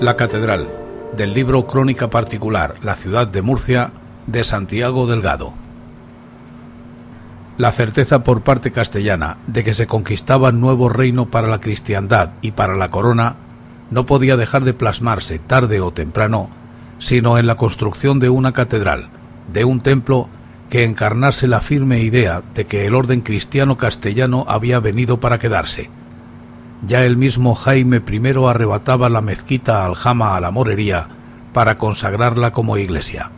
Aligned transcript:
La 0.00 0.16
Catedral, 0.16 0.66
del 1.16 1.34
libro 1.34 1.64
Crónica 1.66 2.10
Particular, 2.10 2.74
La 2.82 2.96
ciudad 2.96 3.28
de 3.28 3.42
Murcia, 3.42 3.92
de 4.26 4.42
Santiago 4.42 5.06
Delgado. 5.06 5.52
La 7.58 7.70
certeza 7.70 8.24
por 8.24 8.42
parte 8.42 8.72
castellana 8.72 9.36
de 9.46 9.62
que 9.62 9.72
se 9.72 9.86
conquistaba 9.86 10.50
nuevo 10.50 10.88
reino 10.88 11.26
para 11.30 11.46
la 11.46 11.60
cristiandad 11.60 12.32
y 12.42 12.50
para 12.50 12.74
la 12.74 12.88
corona 12.88 13.36
no 13.92 14.04
podía 14.04 14.36
dejar 14.36 14.64
de 14.64 14.74
plasmarse 14.74 15.38
tarde 15.38 15.80
o 15.80 15.92
temprano, 15.92 16.50
sino 16.98 17.38
en 17.38 17.46
la 17.46 17.54
construcción 17.54 18.18
de 18.18 18.30
una 18.30 18.52
catedral, 18.52 19.10
de 19.52 19.64
un 19.64 19.80
templo 19.80 20.28
que 20.70 20.82
encarnase 20.82 21.46
la 21.46 21.60
firme 21.60 22.00
idea 22.00 22.42
de 22.52 22.66
que 22.66 22.84
el 22.84 22.96
orden 22.96 23.20
cristiano 23.20 23.76
castellano 23.76 24.44
había 24.48 24.80
venido 24.80 25.20
para 25.20 25.38
quedarse 25.38 25.88
ya 26.86 27.04
el 27.04 27.16
mismo 27.16 27.54
Jaime 27.54 28.02
I 28.06 28.20
arrebataba 28.48 29.08
la 29.08 29.20
mezquita 29.20 29.84
Aljama 29.84 30.36
a 30.36 30.40
la 30.40 30.50
morería 30.50 31.08
para 31.52 31.76
consagrarla 31.76 32.52
como 32.52 32.76
iglesia. 32.76 33.30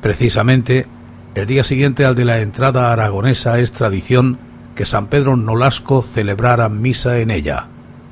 Precisamente, 0.00 0.86
el 1.34 1.46
día 1.46 1.64
siguiente 1.64 2.04
al 2.04 2.14
de 2.14 2.24
la 2.24 2.40
entrada 2.40 2.92
aragonesa 2.92 3.58
es 3.58 3.72
tradición 3.72 4.38
que 4.74 4.86
San 4.86 5.06
Pedro 5.06 5.36
Nolasco 5.36 6.02
celebrara 6.02 6.68
misa 6.68 7.18
en 7.18 7.30
ella, 7.30 7.66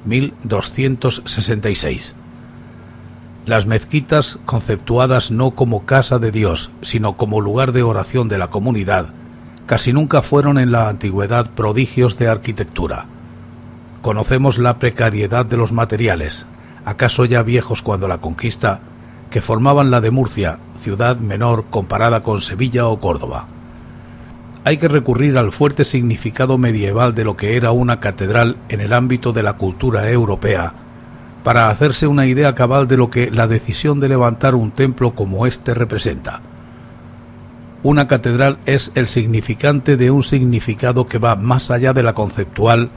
1266. 0.04 2.16
Las 3.46 3.66
mezquitas, 3.66 4.38
conceptuadas 4.44 5.30
no 5.30 5.52
como 5.52 5.84
casa 5.84 6.18
de 6.18 6.30
Dios, 6.30 6.70
sino 6.80 7.16
como 7.16 7.40
lugar 7.40 7.72
de 7.72 7.82
oración 7.82 8.28
de 8.28 8.38
la 8.38 8.48
comunidad, 8.48 9.12
casi 9.66 9.92
nunca 9.92 10.22
fueron 10.22 10.58
en 10.58 10.70
la 10.70 10.88
antigüedad 10.88 11.50
prodigios 11.50 12.18
de 12.18 12.28
arquitectura. 12.28 13.06
Conocemos 14.02 14.58
la 14.58 14.80
precariedad 14.80 15.46
de 15.46 15.56
los 15.56 15.70
materiales, 15.70 16.44
acaso 16.84 17.24
ya 17.24 17.44
viejos 17.44 17.82
cuando 17.82 18.08
la 18.08 18.18
conquista, 18.18 18.80
que 19.30 19.40
formaban 19.40 19.92
la 19.92 20.00
de 20.00 20.10
Murcia, 20.10 20.58
ciudad 20.76 21.18
menor 21.18 21.66
comparada 21.70 22.20
con 22.24 22.40
Sevilla 22.40 22.88
o 22.88 22.98
Córdoba. 22.98 23.46
Hay 24.64 24.78
que 24.78 24.88
recurrir 24.88 25.38
al 25.38 25.52
fuerte 25.52 25.84
significado 25.84 26.58
medieval 26.58 27.14
de 27.14 27.22
lo 27.22 27.36
que 27.36 27.56
era 27.56 27.70
una 27.70 28.00
catedral 28.00 28.56
en 28.68 28.80
el 28.80 28.92
ámbito 28.92 29.32
de 29.32 29.44
la 29.44 29.52
cultura 29.52 30.10
europea, 30.10 30.74
para 31.44 31.70
hacerse 31.70 32.08
una 32.08 32.26
idea 32.26 32.56
cabal 32.56 32.88
de 32.88 32.96
lo 32.96 33.08
que 33.08 33.30
la 33.30 33.46
decisión 33.46 34.00
de 34.00 34.08
levantar 34.08 34.56
un 34.56 34.72
templo 34.72 35.14
como 35.14 35.46
este 35.46 35.74
representa. 35.74 36.40
Una 37.84 38.08
catedral 38.08 38.58
es 38.66 38.90
el 38.96 39.06
significante 39.06 39.96
de 39.96 40.10
un 40.10 40.24
significado 40.24 41.06
que 41.06 41.18
va 41.18 41.36
más 41.36 41.70
allá 41.70 41.92
de 41.92 42.02
la 42.02 42.14
conceptual 42.14 42.90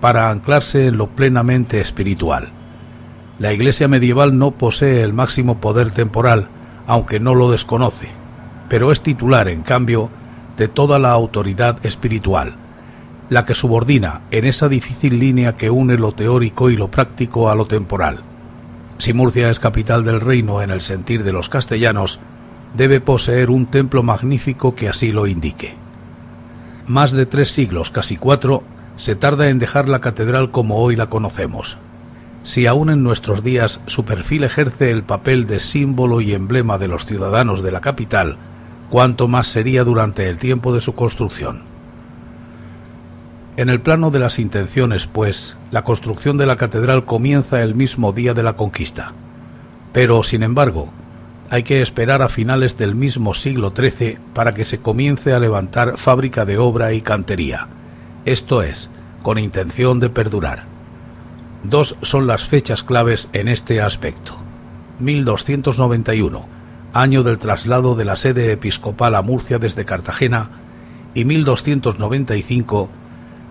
para 0.00 0.30
anclarse 0.30 0.86
en 0.86 0.96
lo 0.96 1.08
plenamente 1.08 1.80
espiritual. 1.80 2.50
La 3.38 3.52
Iglesia 3.52 3.88
medieval 3.88 4.38
no 4.38 4.52
posee 4.52 5.02
el 5.02 5.12
máximo 5.12 5.60
poder 5.60 5.90
temporal, 5.90 6.48
aunque 6.86 7.20
no 7.20 7.34
lo 7.34 7.50
desconoce, 7.50 8.08
pero 8.68 8.92
es 8.92 9.00
titular, 9.00 9.48
en 9.48 9.62
cambio, 9.62 10.10
de 10.56 10.68
toda 10.68 10.98
la 10.98 11.12
autoridad 11.12 11.78
espiritual, 11.84 12.56
la 13.30 13.44
que 13.44 13.54
subordina 13.54 14.22
en 14.30 14.44
esa 14.44 14.68
difícil 14.68 15.18
línea 15.18 15.56
que 15.56 15.70
une 15.70 15.96
lo 15.96 16.12
teórico 16.12 16.70
y 16.70 16.76
lo 16.76 16.90
práctico 16.90 17.50
a 17.50 17.54
lo 17.54 17.66
temporal. 17.66 18.22
Si 18.98 19.12
Murcia 19.12 19.50
es 19.50 19.60
capital 19.60 20.04
del 20.04 20.20
reino 20.20 20.60
en 20.60 20.70
el 20.70 20.80
sentir 20.80 21.22
de 21.22 21.32
los 21.32 21.48
castellanos, 21.48 22.18
debe 22.76 23.00
poseer 23.00 23.50
un 23.50 23.66
templo 23.66 24.02
magnífico 24.02 24.74
que 24.74 24.88
así 24.88 25.12
lo 25.12 25.26
indique. 25.26 25.76
Más 26.86 27.12
de 27.12 27.26
tres 27.26 27.50
siglos, 27.50 27.90
casi 27.90 28.16
cuatro, 28.16 28.64
se 28.98 29.14
tarda 29.14 29.48
en 29.48 29.60
dejar 29.60 29.88
la 29.88 30.00
catedral 30.00 30.50
como 30.50 30.78
hoy 30.78 30.96
la 30.96 31.06
conocemos. 31.06 31.78
Si 32.42 32.66
aún 32.66 32.90
en 32.90 33.04
nuestros 33.04 33.44
días 33.44 33.80
su 33.86 34.04
perfil 34.04 34.42
ejerce 34.42 34.90
el 34.90 35.04
papel 35.04 35.46
de 35.46 35.60
símbolo 35.60 36.20
y 36.20 36.34
emblema 36.34 36.78
de 36.78 36.88
los 36.88 37.06
ciudadanos 37.06 37.62
de 37.62 37.70
la 37.70 37.80
capital, 37.80 38.36
cuánto 38.90 39.28
más 39.28 39.46
sería 39.46 39.84
durante 39.84 40.28
el 40.28 40.38
tiempo 40.38 40.74
de 40.74 40.80
su 40.80 40.94
construcción. 40.94 41.62
En 43.56 43.68
el 43.68 43.80
plano 43.80 44.10
de 44.10 44.18
las 44.18 44.38
intenciones, 44.40 45.06
pues, 45.06 45.56
la 45.70 45.84
construcción 45.84 46.36
de 46.36 46.46
la 46.46 46.56
catedral 46.56 47.04
comienza 47.04 47.62
el 47.62 47.74
mismo 47.76 48.12
día 48.12 48.34
de 48.34 48.42
la 48.42 48.54
conquista. 48.54 49.12
Pero, 49.92 50.22
sin 50.22 50.42
embargo, 50.42 50.90
hay 51.50 51.62
que 51.62 51.82
esperar 51.82 52.22
a 52.22 52.28
finales 52.28 52.76
del 52.78 52.94
mismo 52.94 53.34
siglo 53.34 53.72
XIII 53.76 54.18
para 54.34 54.54
que 54.54 54.64
se 54.64 54.78
comience 54.78 55.32
a 55.32 55.40
levantar 55.40 55.98
fábrica 55.98 56.44
de 56.44 56.58
obra 56.58 56.92
y 56.92 57.00
cantería 57.00 57.68
esto 58.32 58.62
es, 58.62 58.90
con 59.22 59.38
intención 59.38 60.00
de 60.00 60.10
perdurar. 60.10 60.64
Dos 61.62 61.96
son 62.02 62.26
las 62.26 62.44
fechas 62.44 62.82
claves 62.82 63.28
en 63.32 63.48
este 63.48 63.80
aspecto. 63.80 64.36
1291, 65.00 66.48
año 66.92 67.22
del 67.22 67.38
traslado 67.38 67.94
de 67.94 68.04
la 68.04 68.16
sede 68.16 68.52
episcopal 68.52 69.14
a 69.14 69.22
Murcia 69.22 69.58
desde 69.58 69.84
Cartagena, 69.84 70.50
y 71.14 71.24
1295, 71.24 72.88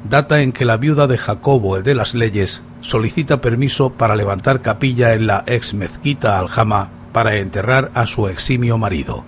data 0.10 0.42
en 0.42 0.52
que 0.52 0.66
la 0.66 0.78
viuda 0.78 1.08
de 1.08 1.18
Jacobo 1.18 1.78
el 1.78 1.84
de 1.84 1.96
las 1.96 2.14
Leyes 2.14 2.62
solicita 2.82 3.42
permiso 3.42 3.92
para 3.92 4.16
levantar 4.16 4.62
capilla 4.62 5.14
en 5.14 5.28
la 5.28 5.44
ex 5.48 5.74
mezquita 5.74 6.40
Aljama 6.40 6.90
para 7.12 7.38
enterrar 7.38 7.92
a 7.94 8.08
su 8.08 8.28
eximio 8.28 8.78
marido. 8.78 9.26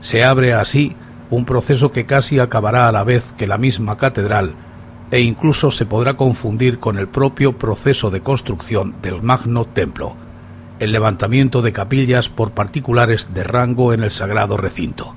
Se 0.00 0.24
abre 0.24 0.52
así 0.52 0.94
un 1.30 1.44
proceso 1.44 1.92
que 1.92 2.06
casi 2.06 2.38
acabará 2.38 2.88
a 2.88 2.92
la 2.92 3.04
vez 3.04 3.32
que 3.36 3.46
la 3.46 3.58
misma 3.58 3.96
catedral 3.96 4.54
e 5.10 5.20
incluso 5.20 5.70
se 5.70 5.86
podrá 5.86 6.14
confundir 6.14 6.78
con 6.78 6.98
el 6.98 7.08
propio 7.08 7.58
proceso 7.58 8.10
de 8.10 8.20
construcción 8.20 8.96
del 9.00 9.22
magno 9.22 9.64
templo, 9.64 10.14
el 10.80 10.92
levantamiento 10.92 11.62
de 11.62 11.72
capillas 11.72 12.28
por 12.28 12.52
particulares 12.52 13.32
de 13.32 13.42
rango 13.42 13.92
en 13.92 14.02
el 14.02 14.10
sagrado 14.10 14.56
recinto. 14.56 15.14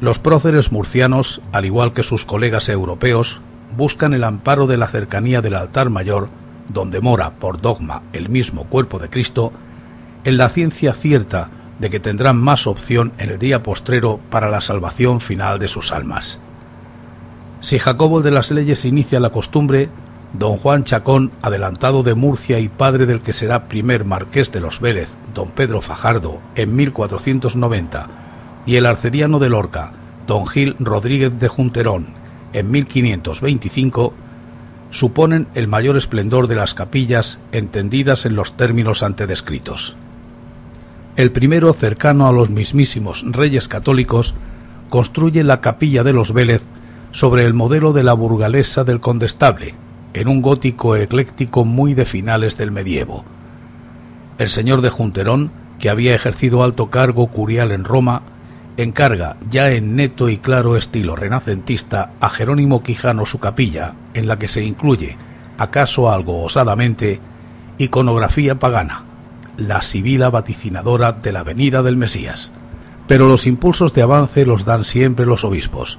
Los 0.00 0.18
próceres 0.18 0.72
murcianos, 0.72 1.40
al 1.52 1.64
igual 1.64 1.94
que 1.94 2.02
sus 2.02 2.26
colegas 2.26 2.68
europeos, 2.68 3.40
buscan 3.76 4.12
el 4.12 4.24
amparo 4.24 4.66
de 4.66 4.76
la 4.76 4.88
cercanía 4.88 5.40
del 5.40 5.56
altar 5.56 5.88
mayor, 5.88 6.28
donde 6.70 7.00
mora 7.00 7.30
por 7.38 7.60
dogma 7.60 8.02
el 8.12 8.28
mismo 8.28 8.64
cuerpo 8.64 8.98
de 8.98 9.08
Cristo, 9.08 9.52
en 10.24 10.36
la 10.36 10.48
ciencia 10.48 10.92
cierta 10.92 11.48
de 11.78 11.90
que 11.90 12.00
tendrán 12.00 12.38
más 12.38 12.66
opción 12.66 13.12
en 13.18 13.30
el 13.30 13.38
día 13.38 13.62
postrero 13.62 14.20
para 14.30 14.50
la 14.50 14.60
salvación 14.60 15.20
final 15.20 15.58
de 15.58 15.68
sus 15.68 15.92
almas. 15.92 16.40
Si 17.60 17.78
Jacobo 17.78 18.22
de 18.22 18.30
las 18.30 18.50
Leyes 18.50 18.84
inicia 18.84 19.20
la 19.20 19.30
costumbre, 19.30 19.88
don 20.32 20.56
Juan 20.56 20.84
Chacón, 20.84 21.32
adelantado 21.42 22.02
de 22.02 22.14
Murcia 22.14 22.58
y 22.60 22.68
padre 22.68 23.06
del 23.06 23.22
que 23.22 23.32
será 23.32 23.68
primer 23.68 24.04
marqués 24.04 24.52
de 24.52 24.60
los 24.60 24.80
Vélez, 24.80 25.10
don 25.34 25.50
Pedro 25.50 25.80
Fajardo, 25.80 26.40
en 26.54 26.76
1490, 26.76 28.08
y 28.66 28.76
el 28.76 28.86
arcediano 28.86 29.38
de 29.38 29.48
Lorca, 29.48 29.92
don 30.26 30.46
Gil 30.46 30.76
Rodríguez 30.78 31.38
de 31.38 31.48
Junterón, 31.48 32.06
en 32.52 32.70
1525, 32.70 34.14
suponen 34.90 35.48
el 35.54 35.68
mayor 35.68 35.96
esplendor 35.96 36.46
de 36.46 36.56
las 36.56 36.74
capillas 36.74 37.38
entendidas 37.52 38.26
en 38.26 38.36
los 38.36 38.56
términos 38.56 39.02
antedescritos. 39.02 39.96
El 41.16 41.32
primero, 41.32 41.72
cercano 41.72 42.28
a 42.28 42.32
los 42.32 42.50
mismísimos 42.50 43.24
reyes 43.26 43.68
católicos, 43.68 44.34
construye 44.90 45.44
la 45.44 45.62
capilla 45.62 46.04
de 46.04 46.12
los 46.12 46.34
Vélez 46.34 46.62
sobre 47.10 47.46
el 47.46 47.54
modelo 47.54 47.94
de 47.94 48.04
la 48.04 48.12
burgalesa 48.12 48.84
del 48.84 49.00
condestable, 49.00 49.74
en 50.12 50.28
un 50.28 50.42
gótico 50.42 50.94
ecléctico 50.94 51.64
muy 51.64 51.94
de 51.94 52.04
finales 52.04 52.58
del 52.58 52.70
medievo. 52.70 53.24
El 54.36 54.50
señor 54.50 54.82
de 54.82 54.90
Junterón, 54.90 55.52
que 55.78 55.88
había 55.88 56.14
ejercido 56.14 56.62
alto 56.62 56.90
cargo 56.90 57.28
curial 57.28 57.72
en 57.72 57.84
Roma, 57.84 58.20
encarga, 58.76 59.38
ya 59.48 59.70
en 59.70 59.96
neto 59.96 60.28
y 60.28 60.36
claro 60.36 60.76
estilo 60.76 61.16
renacentista, 61.16 62.10
a 62.20 62.28
Jerónimo 62.28 62.82
Quijano 62.82 63.24
su 63.24 63.38
capilla, 63.38 63.94
en 64.12 64.28
la 64.28 64.38
que 64.38 64.48
se 64.48 64.62
incluye, 64.62 65.16
acaso 65.56 66.10
algo 66.10 66.42
osadamente, 66.42 67.20
iconografía 67.78 68.58
pagana 68.58 69.05
la 69.56 69.82
sibila 69.82 70.30
vaticinadora 70.30 71.12
de 71.12 71.32
la 71.32 71.42
venida 71.42 71.82
del 71.82 71.96
Mesías. 71.96 72.50
Pero 73.06 73.28
los 73.28 73.46
impulsos 73.46 73.92
de 73.94 74.02
avance 74.02 74.44
los 74.46 74.64
dan 74.64 74.84
siempre 74.84 75.26
los 75.26 75.44
obispos. 75.44 75.98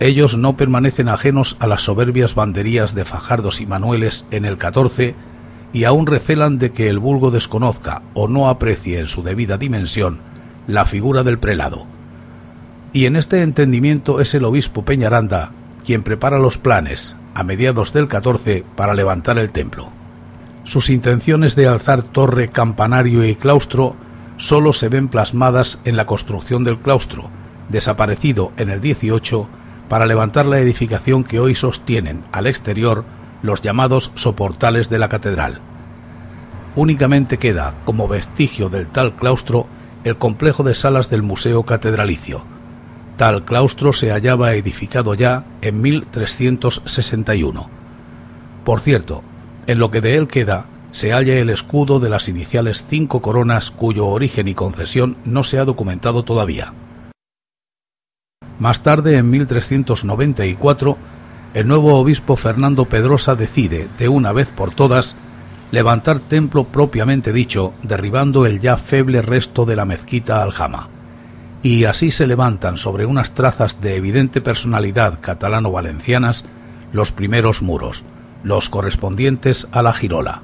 Ellos 0.00 0.36
no 0.36 0.56
permanecen 0.56 1.08
ajenos 1.08 1.56
a 1.60 1.66
las 1.66 1.82
soberbias 1.82 2.34
banderías 2.34 2.94
de 2.94 3.04
Fajardos 3.04 3.60
y 3.60 3.66
Manueles 3.66 4.24
en 4.30 4.44
el 4.44 4.58
14 4.58 5.14
y 5.72 5.84
aún 5.84 6.06
recelan 6.06 6.58
de 6.58 6.70
que 6.70 6.88
el 6.88 6.98
vulgo 6.98 7.30
desconozca 7.30 8.02
o 8.14 8.28
no 8.28 8.48
aprecie 8.48 9.00
en 9.00 9.08
su 9.08 9.22
debida 9.22 9.58
dimensión 9.58 10.20
la 10.66 10.84
figura 10.84 11.24
del 11.24 11.38
prelado. 11.38 11.86
Y 12.92 13.06
en 13.06 13.16
este 13.16 13.42
entendimiento 13.42 14.20
es 14.20 14.34
el 14.34 14.44
obispo 14.44 14.84
Peñaranda 14.84 15.52
quien 15.84 16.02
prepara 16.02 16.38
los 16.38 16.58
planes, 16.58 17.16
a 17.32 17.42
mediados 17.44 17.94
del 17.94 18.08
14, 18.08 18.64
para 18.76 18.92
levantar 18.92 19.38
el 19.38 19.52
templo. 19.52 19.90
Sus 20.68 20.90
intenciones 20.90 21.56
de 21.56 21.66
alzar 21.66 22.02
torre, 22.02 22.50
campanario 22.50 23.26
y 23.26 23.34
claustro 23.34 23.96
solo 24.36 24.74
se 24.74 24.90
ven 24.90 25.08
plasmadas 25.08 25.78
en 25.86 25.96
la 25.96 26.04
construcción 26.04 26.62
del 26.62 26.78
claustro, 26.78 27.30
desaparecido 27.70 28.52
en 28.58 28.68
el 28.68 28.82
18 28.82 29.48
para 29.88 30.04
levantar 30.04 30.44
la 30.44 30.58
edificación 30.58 31.24
que 31.24 31.40
hoy 31.40 31.54
sostienen 31.54 32.22
al 32.32 32.46
exterior 32.46 33.06
los 33.40 33.62
llamados 33.62 34.12
soportales 34.14 34.90
de 34.90 34.98
la 34.98 35.08
catedral. 35.08 35.62
únicamente 36.76 37.38
queda 37.38 37.74
como 37.86 38.06
vestigio 38.06 38.68
del 38.68 38.88
tal 38.88 39.16
claustro 39.16 39.66
el 40.04 40.18
complejo 40.18 40.64
de 40.64 40.74
salas 40.74 41.08
del 41.08 41.22
Museo 41.22 41.62
Catedralicio. 41.62 42.42
Tal 43.16 43.46
claustro 43.46 43.94
se 43.94 44.10
hallaba 44.10 44.52
edificado 44.52 45.14
ya 45.14 45.46
en 45.62 45.80
1361. 45.80 47.70
Por 48.66 48.80
cierto, 48.80 49.24
en 49.68 49.78
lo 49.78 49.90
que 49.92 50.00
de 50.00 50.16
él 50.16 50.26
queda 50.26 50.64
se 50.92 51.12
halla 51.12 51.34
el 51.34 51.50
escudo 51.50 52.00
de 52.00 52.08
las 52.08 52.28
iniciales 52.28 52.84
cinco 52.88 53.20
coronas 53.20 53.70
cuyo 53.70 54.06
origen 54.06 54.48
y 54.48 54.54
concesión 54.54 55.18
no 55.24 55.44
se 55.44 55.58
ha 55.58 55.64
documentado 55.66 56.24
todavía. 56.24 56.72
Más 58.58 58.82
tarde, 58.82 59.18
en 59.18 59.30
1394, 59.30 60.96
el 61.52 61.68
nuevo 61.68 61.96
obispo 61.98 62.36
Fernando 62.36 62.86
Pedrosa 62.86 63.36
decide, 63.36 63.88
de 63.98 64.08
una 64.08 64.32
vez 64.32 64.50
por 64.50 64.74
todas, 64.74 65.16
levantar 65.70 66.18
templo 66.18 66.64
propiamente 66.64 67.34
dicho, 67.34 67.74
derribando 67.82 68.46
el 68.46 68.60
ya 68.60 68.78
feble 68.78 69.20
resto 69.20 69.66
de 69.66 69.76
la 69.76 69.84
mezquita 69.84 70.42
Aljama. 70.42 70.88
Y 71.62 71.84
así 71.84 72.10
se 72.10 72.26
levantan 72.26 72.78
sobre 72.78 73.04
unas 73.04 73.32
trazas 73.32 73.82
de 73.82 73.96
evidente 73.96 74.40
personalidad 74.40 75.18
catalano-valencianas 75.20 76.46
los 76.90 77.12
primeros 77.12 77.60
muros, 77.60 78.02
los 78.42 78.68
correspondientes 78.68 79.68
a 79.72 79.82
la 79.82 79.92
girola. 79.92 80.42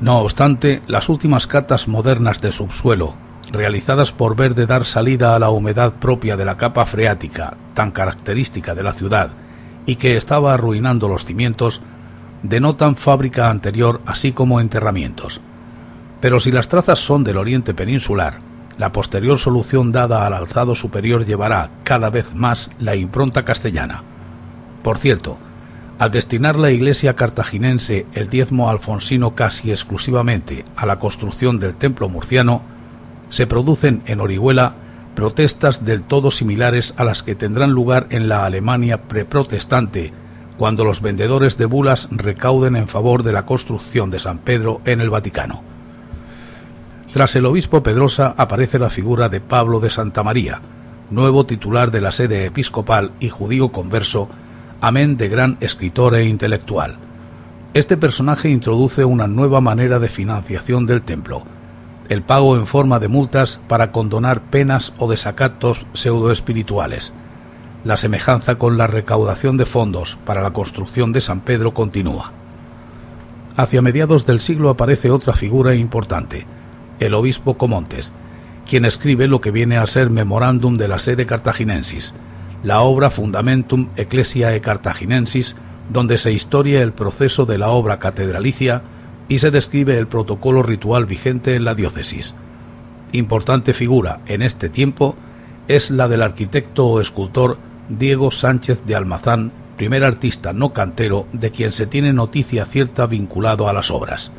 No 0.00 0.18
obstante, 0.18 0.82
las 0.86 1.08
últimas 1.08 1.46
catas 1.46 1.88
modernas 1.88 2.40
de 2.40 2.52
subsuelo, 2.52 3.14
realizadas 3.50 4.12
por 4.12 4.36
ver 4.36 4.54
de 4.54 4.66
dar 4.66 4.84
salida 4.84 5.34
a 5.34 5.38
la 5.38 5.50
humedad 5.50 5.94
propia 5.94 6.36
de 6.36 6.44
la 6.44 6.56
capa 6.56 6.86
freática, 6.86 7.56
tan 7.74 7.90
característica 7.90 8.74
de 8.74 8.82
la 8.82 8.92
ciudad, 8.92 9.32
y 9.86 9.96
que 9.96 10.16
estaba 10.16 10.54
arruinando 10.54 11.08
los 11.08 11.24
cimientos, 11.24 11.80
denotan 12.42 12.96
fábrica 12.96 13.50
anterior 13.50 14.00
así 14.06 14.32
como 14.32 14.60
enterramientos. 14.60 15.40
Pero 16.20 16.40
si 16.40 16.52
las 16.52 16.68
trazas 16.68 17.00
son 17.00 17.24
del 17.24 17.36
oriente 17.36 17.74
peninsular, 17.74 18.40
la 18.76 18.92
posterior 18.92 19.38
solución 19.38 19.90
dada 19.90 20.26
al 20.26 20.34
alzado 20.34 20.74
superior 20.74 21.26
llevará 21.26 21.70
cada 21.82 22.10
vez 22.10 22.34
más 22.34 22.70
la 22.78 22.94
impronta 22.94 23.44
castellana. 23.44 24.04
Por 24.82 24.98
cierto, 24.98 25.38
al 25.98 26.10
destinar 26.12 26.56
la 26.56 26.70
iglesia 26.70 27.16
cartaginense 27.16 28.06
el 28.14 28.28
diezmo 28.28 28.70
alfonsino 28.70 29.34
casi 29.34 29.70
exclusivamente 29.70 30.64
a 30.76 30.86
la 30.86 30.98
construcción 30.98 31.58
del 31.58 31.74
templo 31.74 32.08
murciano, 32.08 32.62
se 33.30 33.46
producen 33.46 34.02
en 34.06 34.20
Orihuela 34.20 34.74
protestas 35.16 35.84
del 35.84 36.04
todo 36.04 36.30
similares 36.30 36.94
a 36.96 37.04
las 37.04 37.24
que 37.24 37.34
tendrán 37.34 37.72
lugar 37.72 38.06
en 38.10 38.28
la 38.28 38.46
Alemania 38.46 39.02
preprotestante 39.08 40.12
cuando 40.56 40.84
los 40.84 41.02
vendedores 41.02 41.58
de 41.58 41.64
bulas 41.64 42.08
recauden 42.12 42.76
en 42.76 42.86
favor 42.86 43.24
de 43.24 43.32
la 43.32 43.44
construcción 43.44 44.10
de 44.10 44.20
San 44.20 44.38
Pedro 44.38 44.80
en 44.84 45.00
el 45.00 45.10
Vaticano. 45.10 45.62
Tras 47.12 47.34
el 47.36 47.46
obispo 47.46 47.82
Pedrosa 47.82 48.34
aparece 48.36 48.78
la 48.78 48.90
figura 48.90 49.28
de 49.28 49.40
Pablo 49.40 49.80
de 49.80 49.90
Santa 49.90 50.22
María, 50.22 50.60
nuevo 51.10 51.46
titular 51.46 51.90
de 51.90 52.00
la 52.00 52.12
sede 52.12 52.44
episcopal 52.44 53.12
y 53.18 53.28
judío 53.28 53.70
converso, 53.70 54.28
amén 54.80 55.16
de 55.16 55.28
gran 55.28 55.56
escritor 55.60 56.14
e 56.14 56.24
intelectual. 56.24 56.96
Este 57.74 57.96
personaje 57.96 58.48
introduce 58.48 59.04
una 59.04 59.26
nueva 59.26 59.60
manera 59.60 59.98
de 59.98 60.08
financiación 60.08 60.86
del 60.86 61.02
templo, 61.02 61.42
el 62.08 62.22
pago 62.22 62.56
en 62.56 62.66
forma 62.66 63.00
de 63.00 63.08
multas 63.08 63.60
para 63.68 63.90
condonar 63.90 64.40
penas 64.40 64.94
o 64.98 65.10
desacatos 65.10 65.86
pseudoespirituales. 65.92 67.12
La 67.84 67.96
semejanza 67.96 68.54
con 68.54 68.78
la 68.78 68.86
recaudación 68.86 69.56
de 69.56 69.66
fondos 69.66 70.18
para 70.24 70.42
la 70.42 70.52
construcción 70.52 71.12
de 71.12 71.20
San 71.20 71.40
Pedro 71.40 71.74
continúa. 71.74 72.32
Hacia 73.56 73.82
mediados 73.82 74.26
del 74.26 74.40
siglo 74.40 74.70
aparece 74.70 75.10
otra 75.10 75.32
figura 75.32 75.74
importante, 75.74 76.46
el 77.00 77.14
obispo 77.14 77.58
Comontes, 77.58 78.12
quien 78.68 78.84
escribe 78.84 79.26
lo 79.26 79.40
que 79.40 79.50
viene 79.50 79.76
a 79.76 79.86
ser 79.86 80.10
Memorándum 80.10 80.76
de 80.76 80.88
la 80.88 80.98
sede 80.98 81.26
cartaginensis, 81.26 82.14
la 82.62 82.80
obra 82.80 83.10
Fundamentum 83.10 83.88
Ecclesiae 83.96 84.60
Cartaginensis, 84.60 85.56
donde 85.90 86.18
se 86.18 86.32
historia 86.32 86.82
el 86.82 86.92
proceso 86.92 87.46
de 87.46 87.58
la 87.58 87.70
obra 87.70 87.98
catedralicia 87.98 88.82
y 89.28 89.38
se 89.38 89.50
describe 89.50 89.98
el 89.98 90.06
protocolo 90.06 90.62
ritual 90.62 91.06
vigente 91.06 91.54
en 91.54 91.64
la 91.64 91.74
diócesis. 91.74 92.34
Importante 93.12 93.72
figura 93.72 94.20
en 94.26 94.42
este 94.42 94.68
tiempo 94.68 95.16
es 95.68 95.90
la 95.90 96.08
del 96.08 96.22
arquitecto 96.22 96.86
o 96.86 97.00
escultor 97.00 97.58
Diego 97.88 98.30
Sánchez 98.30 98.84
de 98.84 98.96
Almazán, 98.96 99.52
primer 99.76 100.04
artista 100.04 100.52
no 100.52 100.72
cantero 100.72 101.26
de 101.32 101.50
quien 101.50 101.72
se 101.72 101.86
tiene 101.86 102.12
noticia 102.12 102.64
cierta 102.64 103.06
vinculado 103.06 103.68
a 103.68 103.72
las 103.72 103.90
obras. 103.90 104.32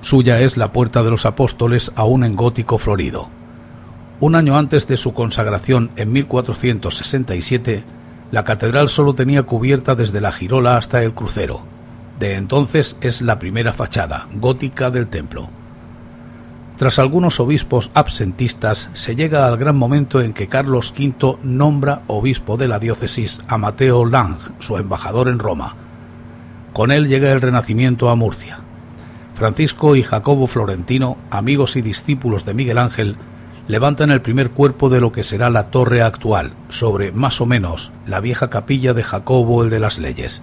Suya 0.00 0.40
es 0.40 0.56
la 0.56 0.72
Puerta 0.72 1.02
de 1.02 1.10
los 1.10 1.24
Apóstoles 1.24 1.92
aún 1.94 2.24
en 2.24 2.34
gótico 2.34 2.76
florido. 2.76 3.28
Un 4.20 4.34
año 4.36 4.56
antes 4.56 4.86
de 4.86 4.96
su 4.96 5.12
consagración 5.12 5.90
en 5.96 6.12
1467, 6.12 7.82
la 8.30 8.44
catedral 8.44 8.88
solo 8.88 9.14
tenía 9.14 9.42
cubierta 9.42 9.94
desde 9.94 10.20
la 10.20 10.32
girola 10.32 10.76
hasta 10.76 11.02
el 11.02 11.12
crucero. 11.12 11.62
De 12.18 12.36
entonces 12.36 12.96
es 13.00 13.22
la 13.22 13.38
primera 13.38 13.72
fachada 13.72 14.28
gótica 14.34 14.90
del 14.90 15.08
templo. 15.08 15.48
Tras 16.76 16.98
algunos 16.98 17.38
obispos 17.38 17.90
absentistas, 17.94 18.90
se 18.94 19.14
llega 19.14 19.46
al 19.46 19.56
gran 19.56 19.76
momento 19.76 20.20
en 20.20 20.32
que 20.32 20.48
Carlos 20.48 20.92
V 20.98 21.38
nombra 21.44 22.02
obispo 22.08 22.56
de 22.56 22.66
la 22.66 22.80
diócesis 22.80 23.40
a 23.46 23.58
Mateo 23.58 24.04
Lang, 24.04 24.38
su 24.58 24.76
embajador 24.76 25.28
en 25.28 25.38
Roma. 25.38 25.76
Con 26.72 26.90
él 26.90 27.06
llega 27.06 27.30
el 27.30 27.40
renacimiento 27.40 28.10
a 28.10 28.16
Murcia. 28.16 28.58
Francisco 29.34 29.94
y 29.94 30.02
Jacobo 30.02 30.48
Florentino, 30.48 31.16
amigos 31.30 31.76
y 31.76 31.82
discípulos 31.82 32.44
de 32.44 32.54
Miguel 32.54 32.78
Ángel, 32.78 33.16
levantan 33.66 34.10
el 34.10 34.20
primer 34.20 34.50
cuerpo 34.50 34.90
de 34.90 35.00
lo 35.00 35.10
que 35.12 35.24
será 35.24 35.48
la 35.50 35.70
torre 35.70 36.02
actual, 36.02 36.52
sobre 36.68 37.12
más 37.12 37.40
o 37.40 37.46
menos 37.46 37.92
la 38.06 38.20
vieja 38.20 38.50
capilla 38.50 38.92
de 38.92 39.02
Jacobo 39.02 39.62
el 39.62 39.70
de 39.70 39.80
las 39.80 39.98
Leyes. 39.98 40.42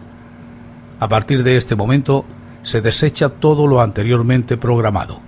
A 0.99 1.07
partir 1.07 1.43
de 1.43 1.55
este 1.55 1.75
momento 1.75 2.25
se 2.63 2.81
desecha 2.81 3.29
todo 3.29 3.67
lo 3.67 3.81
anteriormente 3.81 4.57
programado. 4.57 5.19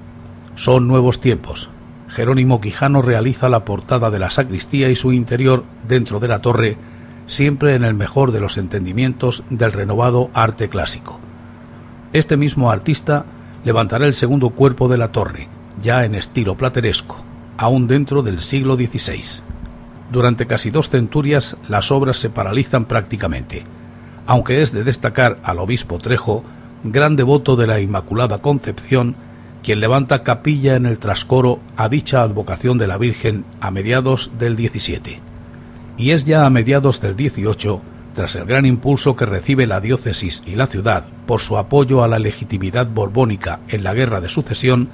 Son 0.55 0.87
nuevos 0.87 1.19
tiempos. 1.19 1.69
Jerónimo 2.07 2.61
Quijano 2.61 3.01
realiza 3.01 3.49
la 3.49 3.65
portada 3.65 4.11
de 4.11 4.19
la 4.19 4.29
sacristía 4.29 4.89
y 4.89 4.95
su 4.95 5.11
interior 5.11 5.63
dentro 5.87 6.19
de 6.19 6.27
la 6.27 6.39
torre, 6.39 6.77
siempre 7.25 7.73
en 7.75 7.83
el 7.83 7.95
mejor 7.95 8.31
de 8.31 8.39
los 8.39 8.57
entendimientos 8.57 9.43
del 9.49 9.71
renovado 9.71 10.29
arte 10.33 10.69
clásico. 10.69 11.19
Este 12.11 12.37
mismo 12.37 12.69
artista 12.69 13.25
levantará 13.63 14.05
el 14.05 14.13
segundo 14.13 14.51
cuerpo 14.51 14.87
de 14.87 14.97
la 14.97 15.11
torre, 15.11 15.47
ya 15.81 16.05
en 16.05 16.13
estilo 16.13 16.55
plateresco, 16.55 17.17
aún 17.57 17.87
dentro 17.87 18.23
del 18.23 18.41
siglo 18.41 18.75
XVI. 18.75 19.41
Durante 20.11 20.47
casi 20.47 20.69
dos 20.69 20.89
centurias 20.89 21.57
las 21.67 21.91
obras 21.91 22.17
se 22.17 22.29
paralizan 22.29 22.85
prácticamente, 22.85 23.63
aunque 24.25 24.61
es 24.61 24.71
de 24.71 24.83
destacar 24.83 25.39
al 25.43 25.59
obispo 25.59 25.99
Trejo, 25.99 26.43
gran 26.83 27.15
devoto 27.15 27.55
de 27.55 27.67
la 27.67 27.79
Inmaculada 27.79 28.39
Concepción, 28.39 29.15
quien 29.63 29.79
levanta 29.79 30.23
capilla 30.23 30.75
en 30.75 30.85
el 30.85 30.99
trascoro 30.99 31.59
a 31.77 31.89
dicha 31.89 32.21
advocación 32.21 32.77
de 32.77 32.87
la 32.87 32.97
Virgen 32.97 33.45
a 33.61 33.71
mediados 33.71 34.31
del 34.37 34.55
17. 34.55 35.21
Y 35.97 36.11
es 36.11 36.25
ya 36.25 36.45
a 36.45 36.49
mediados 36.49 36.99
del 36.99 37.15
18, 37.15 37.81
tras 38.13 38.35
el 38.35 38.45
gran 38.45 38.65
impulso 38.65 39.15
que 39.15 39.25
recibe 39.25 39.65
la 39.65 39.79
diócesis 39.79 40.43
y 40.45 40.55
la 40.55 40.67
ciudad 40.67 41.05
por 41.25 41.39
su 41.39 41.57
apoyo 41.57 42.03
a 42.03 42.07
la 42.07 42.19
legitimidad 42.19 42.87
borbónica 42.87 43.61
en 43.69 43.83
la 43.83 43.93
guerra 43.93 44.21
de 44.21 44.29
sucesión, 44.29 44.89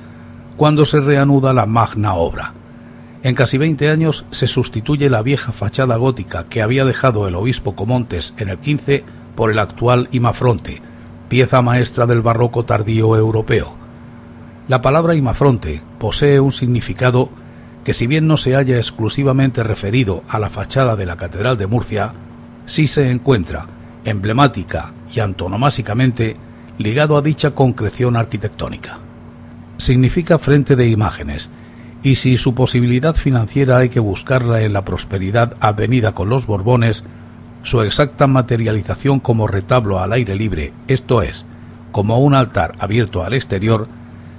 cuando 0.59 0.83
se 0.83 0.99
reanuda 0.99 1.53
la 1.53 1.65
magna 1.65 2.15
obra. 2.15 2.51
En 3.23 3.33
casi 3.33 3.57
veinte 3.57 3.89
años 3.89 4.25
se 4.31 4.45
sustituye 4.45 5.09
la 5.09 5.21
vieja 5.21 5.53
fachada 5.53 5.95
gótica 5.95 6.47
que 6.49 6.61
había 6.61 6.83
dejado 6.83 7.29
el 7.29 7.35
obispo 7.35 7.77
Comontes 7.77 8.33
en 8.35 8.49
el 8.49 8.57
15 8.57 9.05
por 9.37 9.51
el 9.51 9.59
actual 9.59 10.09
imafronte, 10.11 10.81
pieza 11.29 11.61
maestra 11.61 12.07
del 12.07 12.21
barroco 12.21 12.65
tardío 12.65 13.15
europeo. 13.15 13.73
La 14.67 14.81
palabra 14.81 15.15
imafronte 15.15 15.81
posee 15.97 16.41
un 16.41 16.51
significado 16.51 17.29
que 17.85 17.93
si 17.93 18.05
bien 18.05 18.27
no 18.27 18.35
se 18.35 18.57
haya 18.57 18.75
exclusivamente 18.75 19.63
referido 19.63 20.25
a 20.27 20.39
la 20.39 20.49
fachada 20.49 20.97
de 20.97 21.05
la 21.05 21.15
Catedral 21.15 21.57
de 21.57 21.67
Murcia, 21.67 22.11
sí 22.65 22.89
se 22.89 23.09
encuentra, 23.09 23.65
emblemática 24.03 24.91
y 25.09 25.21
antonomásicamente, 25.21 26.35
ligado 26.77 27.15
a 27.15 27.21
dicha 27.21 27.51
concreción 27.51 28.17
arquitectónica. 28.17 28.99
Significa 29.79 30.37
frente 30.39 30.75
de 30.75 30.89
imágenes, 30.89 31.49
y 32.03 32.15
si 32.15 32.37
su 32.37 32.53
posibilidad 32.53 33.15
financiera 33.15 33.77
hay 33.77 33.87
que 33.87 34.01
buscarla 34.01 34.61
en 34.61 34.73
la 34.73 34.83
prosperidad 34.83 35.55
avenida 35.61 36.11
con 36.11 36.27
los 36.27 36.45
Borbones, 36.45 37.05
su 37.63 37.81
exacta 37.81 38.27
materialización 38.27 39.21
como 39.21 39.47
retablo 39.47 39.99
al 39.99 40.11
aire 40.11 40.35
libre, 40.35 40.73
esto 40.89 41.21
es, 41.21 41.45
como 41.93 42.19
un 42.19 42.35
altar 42.35 42.73
abierto 42.77 43.23
al 43.23 43.33
exterior, 43.33 43.87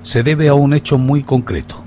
se 0.03 0.23
debe 0.23 0.49
a 0.49 0.55
un 0.55 0.75
hecho 0.75 0.99
muy 0.99 1.23
concreto. 1.23 1.83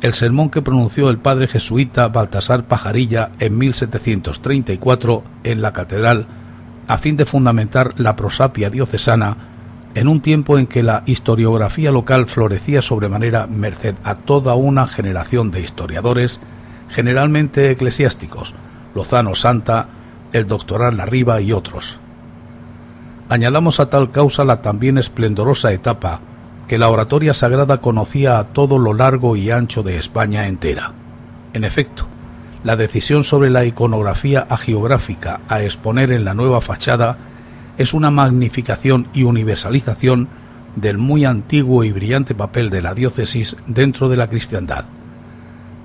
El 0.00 0.12
sermón 0.12 0.50
que 0.50 0.60
pronunció 0.60 1.10
el 1.10 1.18
padre 1.18 1.46
jesuita 1.46 2.08
Baltasar 2.08 2.64
Pajarilla 2.64 3.30
en 3.38 3.56
1734 3.56 5.22
en 5.44 5.62
la 5.62 5.72
catedral, 5.72 6.26
a 6.88 6.98
fin 6.98 7.16
de 7.16 7.24
fundamentar 7.24 7.94
la 7.98 8.16
prosapia 8.16 8.68
diocesana, 8.68 9.36
en 9.94 10.08
un 10.08 10.20
tiempo 10.20 10.58
en 10.58 10.66
que 10.66 10.82
la 10.82 11.02
historiografía 11.06 11.90
local 11.90 12.26
florecía 12.26 12.82
sobremanera 12.82 13.46
merced 13.46 13.94
a 14.04 14.14
toda 14.14 14.54
una 14.54 14.86
generación 14.86 15.50
de 15.50 15.60
historiadores, 15.60 16.40
generalmente 16.88 17.70
eclesiásticos, 17.70 18.54
Lozano 18.94 19.34
Santa, 19.34 19.88
el 20.32 20.46
doctoral 20.46 20.96
Larriba 20.96 21.40
y 21.40 21.52
otros. 21.52 21.98
Añadamos 23.28 23.80
a 23.80 23.90
tal 23.90 24.10
causa 24.10 24.44
la 24.44 24.62
también 24.62 24.98
esplendorosa 24.98 25.72
etapa 25.72 26.20
que 26.66 26.78
la 26.78 26.88
oratoria 26.88 27.34
sagrada 27.34 27.78
conocía 27.78 28.38
a 28.38 28.44
todo 28.44 28.78
lo 28.78 28.94
largo 28.94 29.34
y 29.34 29.50
ancho 29.50 29.82
de 29.82 29.98
España 29.98 30.46
entera. 30.46 30.92
En 31.52 31.64
efecto, 31.64 32.06
la 32.62 32.76
decisión 32.76 33.24
sobre 33.24 33.50
la 33.50 33.64
iconografía 33.64 34.46
agiográfica 34.48 35.40
a 35.48 35.62
exponer 35.62 36.12
en 36.12 36.24
la 36.24 36.34
nueva 36.34 36.60
fachada 36.60 37.18
es 37.80 37.94
una 37.94 38.10
magnificación 38.10 39.08
y 39.14 39.22
universalización 39.22 40.28
del 40.76 40.98
muy 40.98 41.24
antiguo 41.24 41.82
y 41.82 41.90
brillante 41.92 42.34
papel 42.34 42.68
de 42.68 42.82
la 42.82 42.92
diócesis 42.92 43.56
dentro 43.66 44.10
de 44.10 44.18
la 44.18 44.28
cristiandad. 44.28 44.84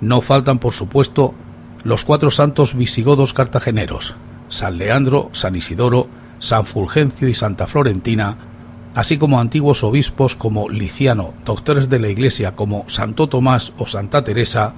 No 0.02 0.20
faltan, 0.20 0.60
por 0.60 0.74
supuesto, 0.74 1.34
los 1.86 2.04
cuatro 2.04 2.32
santos 2.32 2.75
visigodos 2.75 3.32
cartageneros, 3.32 4.14
San 4.50 4.78
Leandro, 4.78 5.30
San 5.32 5.56
Isidoro, 5.56 6.10
San 6.40 6.66
Fulgencio 6.66 7.30
y 7.30 7.34
Santa 7.34 7.66
Florentina, 7.66 8.40
así 8.94 9.18
como 9.18 9.40
antiguos 9.40 9.82
obispos 9.86 10.36
como 10.36 10.68
Liciano, 10.68 11.34
doctores 11.46 11.88
de 11.88 12.00
la 12.00 12.10
Iglesia 12.10 12.58
como 12.58 12.84
Santo 12.90 13.30
Tomás 13.30 13.72
o 13.78 13.88
Santa 13.88 14.22
Teresa, 14.22 14.74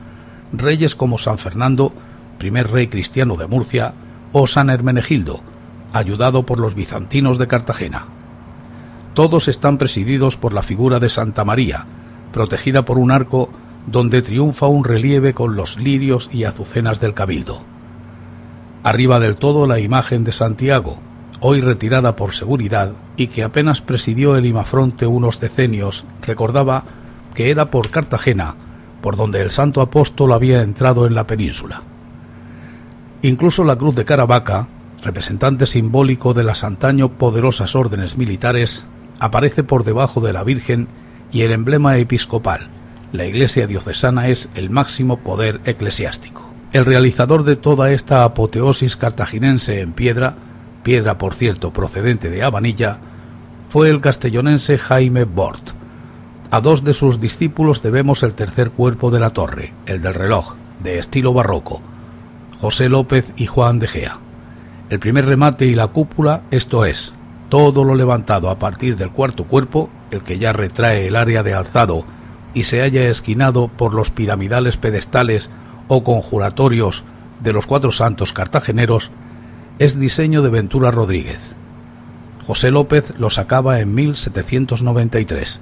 reyes 0.53 0.93
como 0.93 1.17
San 1.17 1.39
Fernando, 1.39 1.91
primer 2.37 2.69
rey 2.69 2.89
cristiano 2.89 3.37
de 3.37 3.47
Murcia, 3.47 3.95
o 4.33 4.45
San 4.45 4.69
Hermenegildo, 4.69 5.41
ayudado 5.93 6.43
por 6.43 6.59
los 6.59 6.75
bizantinos 6.75 7.37
de 7.37 7.47
Cartagena. 7.47 8.05
Todos 9.13 9.47
están 9.47 9.77
presididos 9.77 10.37
por 10.37 10.53
la 10.53 10.61
figura 10.61 10.99
de 10.99 11.09
Santa 11.09 11.43
María, 11.43 11.85
protegida 12.31 12.85
por 12.85 12.97
un 12.97 13.11
arco 13.11 13.49
donde 13.87 14.21
triunfa 14.21 14.67
un 14.67 14.83
relieve 14.83 15.33
con 15.33 15.55
los 15.55 15.77
lirios 15.77 16.29
y 16.31 16.43
azucenas 16.43 16.99
del 16.99 17.13
cabildo. 17.13 17.61
Arriba 18.83 19.19
del 19.19 19.37
todo 19.37 19.65
la 19.65 19.79
imagen 19.79 20.23
de 20.23 20.33
Santiago, 20.33 20.97
hoy 21.39 21.61
retirada 21.61 22.15
por 22.15 22.33
seguridad 22.33 22.93
y 23.15 23.27
que 23.27 23.43
apenas 23.43 23.81
presidió 23.81 24.35
el 24.35 24.45
imafronte 24.45 25.07
unos 25.07 25.39
decenios, 25.39 26.05
recordaba 26.21 26.83
que 27.33 27.49
era 27.49 27.71
por 27.71 27.89
Cartagena, 27.89 28.55
por 29.01 29.15
donde 29.15 29.41
el 29.41 29.51
santo 29.51 29.81
apóstol 29.81 30.33
había 30.33 30.61
entrado 30.61 31.07
en 31.07 31.15
la 31.15 31.25
península. 31.27 31.81
Incluso 33.21 33.63
la 33.63 33.75
cruz 33.77 33.95
de 33.95 34.05
Caravaca, 34.05 34.67
representante 35.01 35.67
simbólico 35.67 36.33
de 36.33 36.43
las 36.43 36.63
antaño 36.63 37.09
poderosas 37.09 37.75
órdenes 37.75 38.17
militares, 38.17 38.85
aparece 39.19 39.63
por 39.63 39.83
debajo 39.83 40.21
de 40.21 40.33
la 40.33 40.43
Virgen 40.43 40.87
y 41.31 41.41
el 41.41 41.51
emblema 41.51 41.97
episcopal. 41.97 42.69
La 43.11 43.25
Iglesia 43.25 43.67
diocesana 43.67 44.27
es 44.27 44.49
el 44.55 44.69
máximo 44.69 45.17
poder 45.17 45.61
eclesiástico. 45.65 46.47
El 46.73 46.85
realizador 46.85 47.43
de 47.43 47.55
toda 47.55 47.91
esta 47.91 48.23
apoteosis 48.23 48.97
cartaginense 48.97 49.81
en 49.81 49.93
piedra, 49.93 50.35
piedra 50.83 51.17
por 51.17 51.33
cierto 51.33 51.71
procedente 51.71 52.29
de 52.29 52.43
Habanilla, 52.43 52.99
fue 53.69 53.89
el 53.89 54.01
castellonense 54.01 54.77
Jaime 54.77 55.23
Bort. 55.23 55.71
A 56.51 56.61
dos 56.61 56.83
de 56.83 56.93
sus 56.93 57.19
discípulos 57.19 57.81
debemos 57.81 58.23
el 58.23 58.33
tercer 58.33 58.71
cuerpo 58.71 59.11
de 59.11 59.19
la 59.19 59.29
torre, 59.29 59.73
el 59.85 60.01
del 60.01 60.13
reloj, 60.13 60.55
de 60.81 60.97
estilo 60.97 61.33
barroco, 61.33 61.81
José 62.59 62.89
López 62.89 63.33
y 63.35 63.45
Juan 63.45 63.79
de 63.79 63.87
Gea. 63.87 64.19
El 64.89 64.99
primer 64.99 65.25
remate 65.25 65.65
y 65.65 65.75
la 65.75 65.87
cúpula, 65.87 66.43
esto 66.49 66.85
es, 66.85 67.13
todo 67.49 67.83
lo 67.83 67.95
levantado 67.95 68.49
a 68.49 68.57
partir 68.57 68.95
del 68.95 69.11
cuarto 69.11 69.43
cuerpo, 69.43 69.89
el 70.11 70.23
que 70.23 70.39
ya 70.39 70.53
retrae 70.53 71.07
el 71.07 71.17
área 71.17 71.43
de 71.43 71.53
alzado 71.53 72.05
y 72.53 72.63
se 72.63 72.81
haya 72.81 73.09
esquinado 73.09 73.67
por 73.67 73.93
los 73.93 74.11
piramidales 74.11 74.77
pedestales 74.77 75.49
o 75.89 76.03
conjuratorios 76.03 77.03
de 77.41 77.53
los 77.53 77.65
cuatro 77.65 77.91
santos 77.91 78.31
cartageneros, 78.31 79.11
es 79.77 79.99
diseño 79.99 80.41
de 80.41 80.49
Ventura 80.49 80.89
Rodríguez. 80.89 81.55
José 82.45 82.71
López 82.71 83.13
lo 83.17 83.29
sacaba 83.29 83.81
en 83.81 83.93
1793. 83.93 85.59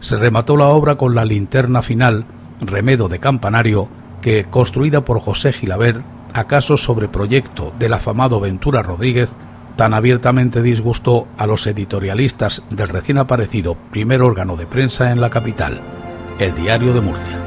Se 0.00 0.16
remató 0.16 0.56
la 0.56 0.68
obra 0.68 0.94
con 0.96 1.14
la 1.14 1.26
linterna 1.26 1.82
final, 1.82 2.24
remedo 2.60 3.08
de 3.08 3.20
campanario, 3.20 3.88
que, 4.22 4.44
construida 4.44 5.04
por 5.04 5.20
José 5.20 5.52
Gilabert, 5.52 6.02
acaso 6.38 6.76
sobre 6.76 7.08
proyecto 7.08 7.72
del 7.78 7.94
afamado 7.94 8.40
Ventura 8.40 8.82
Rodríguez, 8.82 9.30
tan 9.76 9.94
abiertamente 9.94 10.62
disgustó 10.62 11.28
a 11.36 11.46
los 11.46 11.66
editorialistas 11.66 12.62
del 12.70 12.88
recién 12.88 13.18
aparecido 13.18 13.76
primer 13.90 14.22
órgano 14.22 14.56
de 14.56 14.66
prensa 14.66 15.12
en 15.12 15.20
la 15.20 15.30
capital, 15.30 15.80
el 16.38 16.54
Diario 16.54 16.94
de 16.94 17.00
Murcia. 17.00 17.45